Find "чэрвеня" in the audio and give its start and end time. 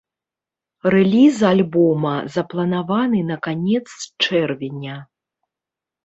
4.23-4.97